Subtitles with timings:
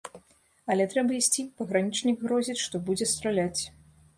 [0.75, 3.61] Але трэба ісці, пагранічнік грозіць, што будзе страляць.